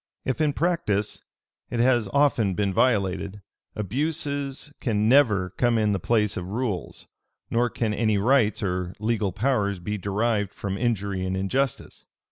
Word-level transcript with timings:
If 0.25 0.41
in 0.41 0.53
practice 0.53 1.25
it 1.69 1.79
has 1.79 2.07
often 2.11 2.55
been 2.55 2.73
violated, 2.73 3.43
abuses 3.75 4.73
can 4.81 5.07
never 5.07 5.51
come 5.51 5.77
in 5.77 5.91
the 5.91 5.99
place 5.99 6.35
of 6.37 6.49
rules; 6.49 7.07
nor 7.51 7.69
can 7.69 7.93
any 7.93 8.17
rights 8.17 8.63
or 8.63 8.95
legal 8.97 9.31
powers 9.31 9.77
be 9.77 9.99
derived 9.99 10.55
from 10.55 10.75
injury 10.75 11.23
and 11.23 11.37
injustice. 11.37 12.07